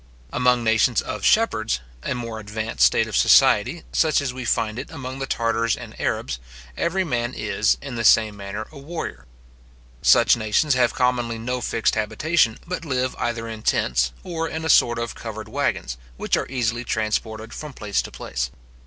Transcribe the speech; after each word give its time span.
Among 0.33 0.63
nations 0.63 0.99
of 0.99 1.23
shepherds, 1.23 1.79
a 2.01 2.15
more 2.15 2.39
advanced 2.39 2.83
state 2.83 3.05
of 3.07 3.15
society, 3.15 3.83
such 3.91 4.19
as 4.19 4.33
we 4.33 4.45
find 4.45 4.79
it 4.79 4.89
among 4.89 5.19
the 5.19 5.27
Tartars 5.27 5.75
and 5.77 5.93
Arabs, 6.01 6.39
every 6.75 7.03
man 7.03 7.35
is, 7.35 7.77
in 7.83 7.97
the 7.97 8.03
same 8.03 8.35
manner, 8.35 8.65
a 8.71 8.79
warrior. 8.79 9.27
Such 10.01 10.35
nations 10.35 10.73
have 10.73 10.95
commonly 10.95 11.37
no 11.37 11.61
fixed 11.61 11.93
habitation, 11.93 12.57
but 12.65 12.83
live 12.83 13.15
either 13.19 13.47
in 13.47 13.61
tents, 13.61 14.11
or 14.23 14.49
in 14.49 14.65
a 14.65 14.69
sort 14.69 14.97
of 14.97 15.13
covered 15.13 15.47
waggons, 15.47 15.97
which 16.17 16.35
are 16.35 16.49
easily 16.49 16.83
transported 16.83 17.53
from 17.53 17.71
place 17.71 18.01
to 18.01 18.09
place. 18.09 18.49